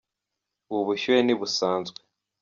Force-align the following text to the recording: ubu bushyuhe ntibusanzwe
ubu 0.71 0.83
bushyuhe 0.87 1.19
ntibusanzwe 1.23 1.97